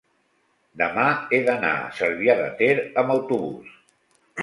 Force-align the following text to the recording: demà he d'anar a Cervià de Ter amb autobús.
demà 0.81 1.03
he 1.37 1.41
d'anar 1.51 1.75
a 1.83 1.93
Cervià 2.01 2.39
de 2.43 2.51
Ter 2.63 2.73
amb 3.05 3.19
autobús. 3.21 3.81